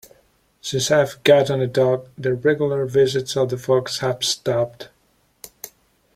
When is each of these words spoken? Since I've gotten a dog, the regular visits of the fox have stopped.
Since 0.61 0.89
I've 0.89 1.23
gotten 1.23 1.61
a 1.61 1.67
dog, 1.67 2.09
the 2.17 2.33
regular 2.33 2.87
visits 2.87 3.37
of 3.37 3.49
the 3.51 3.57
fox 3.59 3.99
have 3.99 4.23
stopped. 4.23 4.89